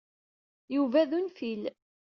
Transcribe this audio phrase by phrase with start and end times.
[0.75, 1.63] Yuba d unfil.